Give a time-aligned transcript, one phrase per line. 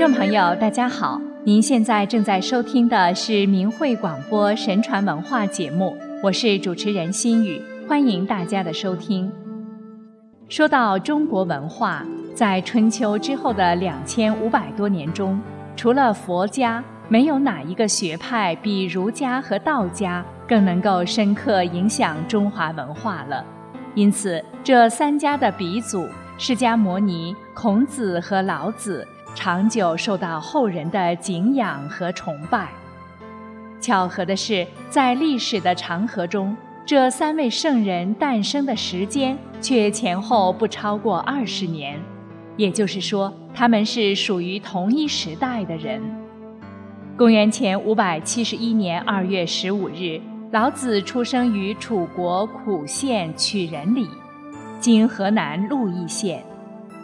[0.00, 1.20] 众朋友，大家好！
[1.44, 9.30] 您现在正在收听的是明慧广播神传文化节目，我是主持人心雨，欢迎大家的收听。
[10.48, 12.02] 说到中国文化，
[12.34, 15.38] 在春秋之后的两千五百多年中，
[15.76, 23.44] 除了佛家，没有哪一个学派比儒家和道家更能够深刻影响中华文化了。
[23.94, 29.06] 因此，这三家的鼻祖释迦牟尼、孔子和老子。
[29.34, 32.68] 长久受到后人的敬仰和崇拜。
[33.80, 41.98] 巧合的是，在历史的长河中，这三位圣人诞生的时间却前后不超过二十年，
[42.56, 46.02] 也就是说，他们是属于同一时代的人。
[47.16, 50.20] 公元前五百七十一年二月十五日，
[50.50, 54.06] 老子出生于楚国苦县曲仁里，
[54.78, 56.44] 今河南鹿邑县。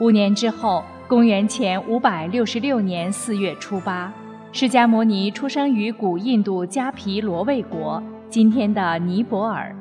[0.00, 0.82] 五年之后。
[1.12, 4.10] 公元前五百六十六年四月初八，
[4.50, 9.76] 释迦牟尼出生于古印度迦毗罗卫国（今天的尼泊尔）。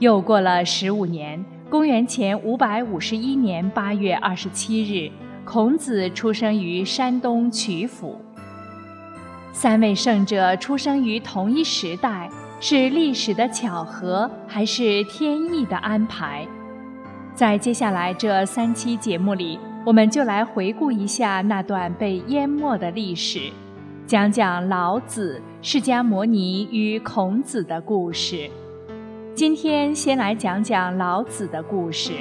[0.00, 5.12] 又过了十五年，公元前五百五十一年八月二十七日，
[5.44, 8.18] 孔子出生于山东曲阜。
[9.52, 16.48] 三位圣者出生于同一时代，是历史的巧合，还是天意的安排？
[17.34, 19.58] 在接下来这三期节目里。
[19.84, 23.50] 我们就来回顾一下那段被淹没的历史，
[24.06, 28.48] 讲讲老子、释迦牟尼与孔子的故事。
[29.34, 32.12] 今天先来讲讲老子的故事。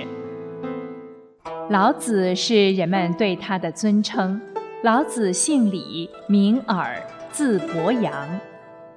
[1.70, 4.42] 老子是人们对他的尊称。
[4.82, 8.28] 老子姓李，名耳，字伯阳。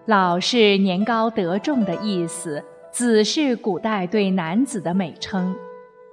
[0.06, 5.54] 老是年高德重的意思，子是古代对男子的美称。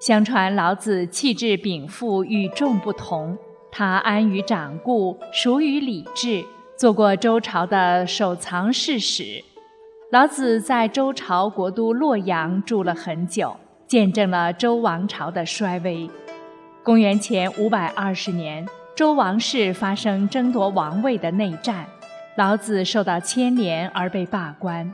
[0.01, 3.37] 相传老子气质禀赋与众不同，
[3.71, 6.43] 他安于掌故，熟于礼制，
[6.75, 9.43] 做过周朝的守藏侍史。
[10.11, 13.55] 老子在周朝国都洛阳住了很久，
[13.85, 16.09] 见证了周王朝的衰微。
[16.81, 21.85] 公元前五百二十年，周王室发生争夺王位的内战，
[22.37, 24.91] 老子受到牵连而被罢官。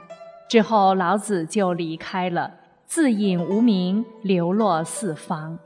[0.49, 2.51] 之后，老子就离开了。
[2.87, 5.59] 自隐无名，流落四方。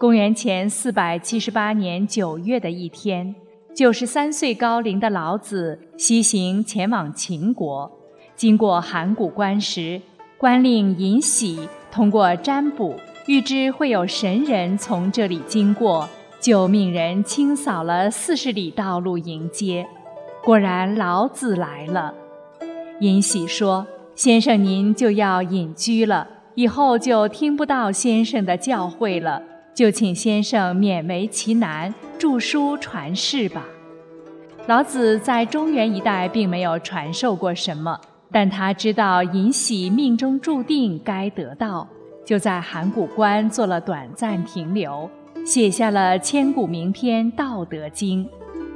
[0.00, 3.34] 公元前四百七十八年九月的一天，
[3.74, 7.92] 九十三岁高龄的老子西行前往秦国，
[8.34, 10.00] 经过函谷关时，
[10.38, 16.08] 官令尹喜通过占卜预知会有神人从这里经过，
[16.40, 19.86] 就命人清扫了四十里道路迎接。
[20.42, 22.14] 果然，老子来了。
[23.00, 23.86] 尹喜说。
[24.14, 29.42] 先生，您就要隐居了，以后就听不到先生的教诲了，
[29.74, 33.64] 就请先生勉为其难，著书传世吧。
[34.66, 37.98] 老子在中原一带并没有传授过什么，
[38.30, 41.88] 但他知道尹喜命中注定该得到，
[42.24, 45.08] 就在函谷关做了短暂停留，
[45.44, 48.24] 写下了千古名篇《道德经》。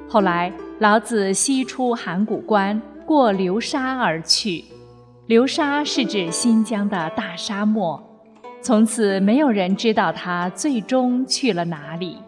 [0.08, 4.64] 后来，老子西出函谷关，过流沙而去。
[5.26, 8.00] 流沙是指新疆的大沙漠，
[8.62, 12.18] 从此没有人知道他最终去了哪里。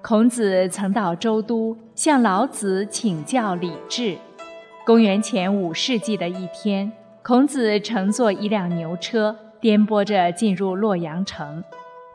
[0.00, 4.16] 孔子曾到周都向老子请教礼制。
[4.86, 6.92] 公元前五世纪的一天，
[7.24, 11.64] 孔子乘坐一辆牛车，颠簸着进入洛阳城。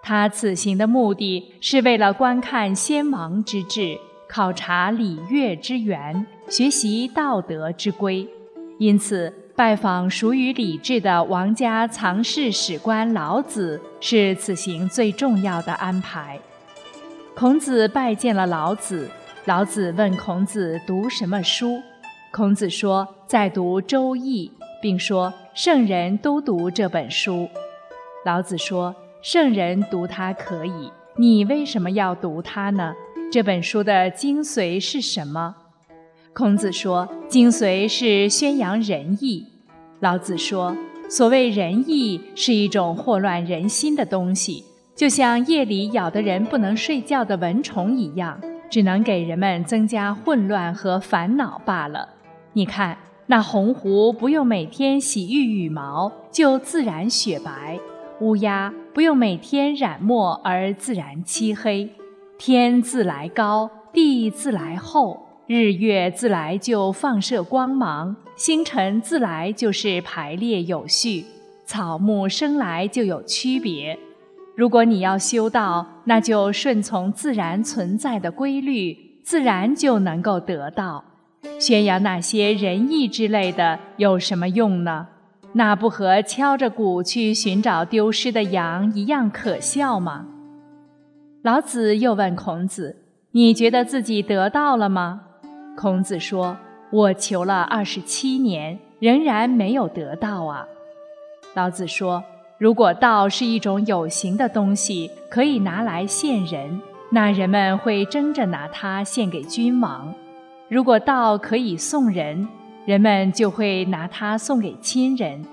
[0.02, 8.26] 他此行的目的是为了观看先王之治，考察礼乐之源，学习道德之规。
[8.80, 16.40] 因此，拜访属于礼制的王家藏室史官老子是此行最重要的安排。
[17.36, 19.10] 孔子拜见了老子，
[19.46, 21.82] 老子问孔子读什么书，
[22.32, 24.52] 孔子说在读《周易》，
[24.82, 27.48] 并说圣人都读这本书。
[28.26, 32.94] 老子说圣人读它可以，你为什么要读它呢？
[33.32, 35.56] 这本书的精髓是什么？
[36.36, 39.46] 孔子说：“精髓是宣扬仁义。”
[40.02, 40.76] 老子说
[41.08, 44.64] ：“所谓仁义，是一种祸乱人心的东西，
[44.96, 52.10] 就像夜里咬得人不能睡觉的蚊虫一样，只能给人们增加混乱和烦恼罢了。
[52.54, 52.98] 你看，
[53.28, 57.78] 那红狐不用每天洗浴羽毛，就自然雪白；
[58.22, 61.92] 乌鸦不用每天染墨而自然漆黑。
[62.40, 71.26] 天自来高，地自来厚。”日月自来就放射光芒，星辰自来就是排列有序，
[71.66, 74.00] 草木生来就有区别。
[74.56, 81.04] 如果你要修道，那就顺从自然存在的规律，自然就能够得到。
[81.60, 85.08] 宣扬那些仁义之类的有什么用呢？
[85.52, 90.26] 那不和敲着鼓去寻找丢失的羊一样可笑吗？
[91.42, 92.96] 老子又问孔子
[93.32, 95.24] ：“你觉得自己得到了吗？”
[95.76, 96.56] 孔子说
[96.92, 100.68] ：“我求了二十七年，仍然没有得到啊。”
[101.56, 102.24] 老子说
[102.58, 106.80] ：“如果道是一种有形的东西，可以拿来献人，
[107.12, 110.14] 那人们会争着拿它献给君王；
[110.70, 112.48] 如果道可以送人，
[112.86, 115.44] 人们就会拿它送给亲人；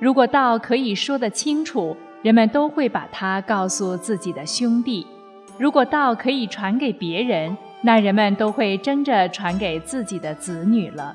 [0.00, 5.06] 如果道可以说得清楚，人们都会把它告诉自己的兄弟；
[5.56, 11.14] 如果道可以传给别人，那人们都会争着传给自己的子女了。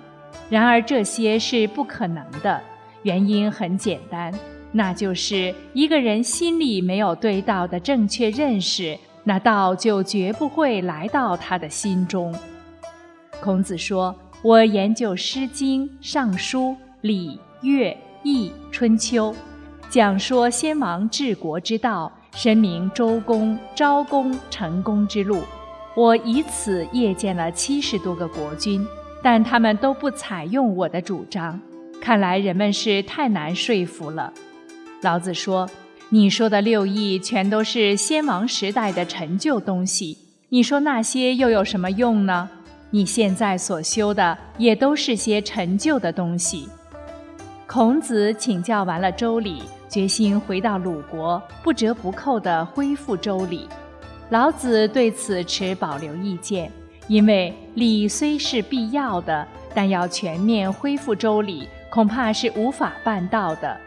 [0.50, 2.62] 然而这些是不可能的。”
[3.04, 4.34] 原因很简单，
[4.72, 12.34] 那就是一个人心里没有对道的正确认识，那道就绝不会来到他的心中。
[13.42, 16.70] 孔子说：“我研究《诗经》《尚书》
[17.02, 17.32] 《礼》
[17.62, 17.90] 《乐》
[18.24, 19.34] 《易》《春秋》，
[19.90, 25.42] 讲说先王治国之道，申明周公、昭公成功之路。
[25.96, 28.86] 我以此谒见了七十多个国君，
[29.22, 31.60] 但他们都不采用我的主张。”
[32.02, 34.34] 看来人们是太难说服了。
[35.02, 35.70] 老子说
[36.10, 40.18] ：“你说的六艺全都是先王时代的陈旧东西，
[40.50, 42.50] 你说那些又有什么用呢？
[42.90, 46.68] 你现在所修的也都是些陈旧的东西。”
[47.68, 53.70] 孔子请教完了周礼，决心回到鲁国，不折不扣地恢复周礼。
[54.30, 56.72] 老子对此持保留意见，
[57.08, 61.68] 因为礼虽是必要的，但要全面恢复周礼。
[61.90, 63.80] 恐怕是无法办到的，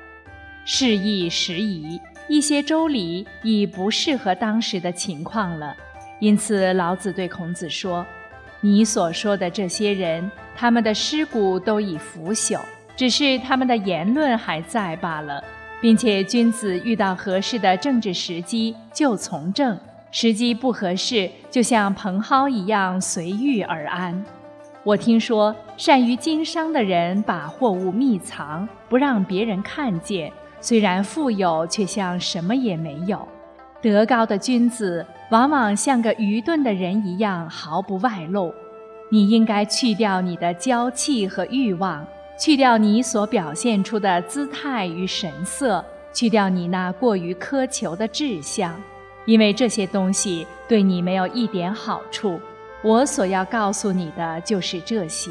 [0.64, 5.74] 事易时移，一些周礼已不适合当时的情况了。
[6.20, 8.06] 因此，老子对孔子说
[8.62, 12.60] ：“你所说的这些人，他们的尸骨都已腐朽，
[12.94, 15.42] 只是他们的言论还在罢了，
[15.80, 19.76] 并且君子遇到合适的政治时机就从政，
[20.10, 24.24] 时机不合适，就像蓬蒿一样随遇而安。”
[24.84, 33.26] 我听说，善于经商的人把货物密藏，不让别人看见，虽然富有，却像什么也没有。
[33.82, 38.54] 德高的君子往往像个愚钝的人一样，毫不外露。
[39.10, 42.06] 你应该去掉你的娇气和欲望，
[42.38, 48.74] 去掉你所表现出的姿态与神色，去掉你那过于苛求的志向，
[49.26, 52.40] 因为这些东西对你没有一点好处。
[52.82, 55.30] 我所要告诉你的就是这些。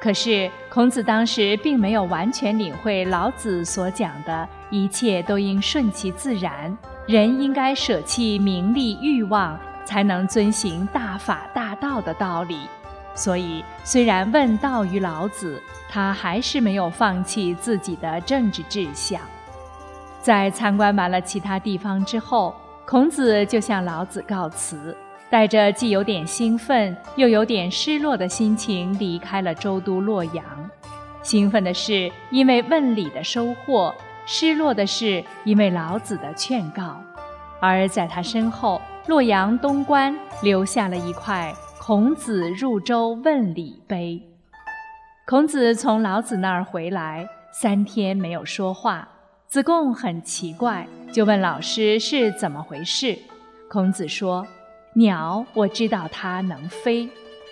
[0.00, 6.76] 可是孔子当时并没有完全领会老子所讲的一切都应顺其自然，
[7.06, 12.58] 人应该舍弃名利欲望，才能遵行大法大道的道理。
[13.14, 19.20] 所以，虽然问道于老子，他还是没有放弃自己的政治志向。
[20.20, 22.54] 在参观完了其他地方之后，
[22.86, 24.96] 孔子就向老子告辞。
[25.30, 30.42] 带着既有点兴奋又有点失落的心情离开了周都洛阳。
[31.22, 33.94] 兴奋的是因为问礼的收获，
[34.24, 36.96] 失落的是因为老子的劝告。
[37.60, 44.22] 而在他身后，洛阳东关留下了一块“孔子入周问礼碑”。
[45.28, 49.06] 孔子从老子那儿回来三天没有说话，
[49.48, 53.18] 子贡很奇怪，就问老师是怎么回事。
[53.70, 54.46] 孔子说。
[54.94, 57.08] 鸟，我知道它能飞；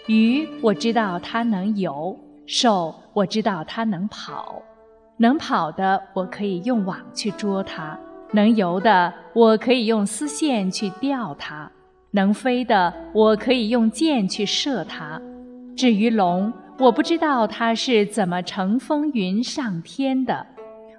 [0.07, 4.61] 鱼，我知道它能游；兽，我知道它能跑。
[5.17, 7.97] 能跑的，我可以用网去捉它；
[8.33, 11.71] 能游的，我可以用丝线去钓它；
[12.11, 15.19] 能飞的，我可以用箭去射它。
[15.77, 20.47] 至于龙，我不知道它是怎么乘风云上天的。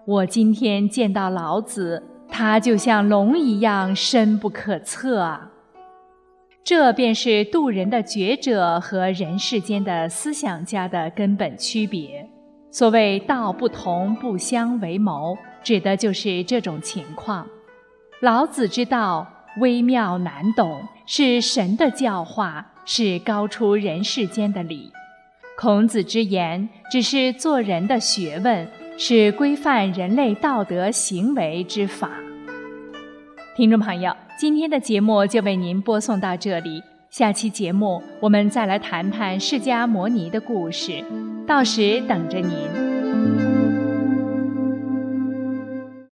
[0.08, 5.52] 我今天见到老子，他就像龙一样深不可测啊！
[6.64, 12.26] 这便是渡人的觉者和人世间的思想家的根本区别。
[12.72, 17.46] 所谓道不同不相为谋，指的就是这种情况。
[18.22, 19.28] 老子之道
[19.60, 24.90] 微妙难懂，是神的教化，是高出人世间的理；
[25.58, 28.66] 孔子之言只是做人的学问，
[29.00, 32.10] 是规范人类道德行为之法。
[33.56, 34.12] 听众朋友。
[34.40, 41.04] 今天的节目就为您播送到这里，下期节目我们再来谈谈释迦摩尼的故事，
[41.48, 42.87] 到时等着您。